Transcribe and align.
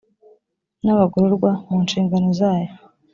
n 0.83 0.87
abagororwa 0.93 1.51
mu 1.67 1.77
nshingano 1.85 2.29
zayo 2.39 2.71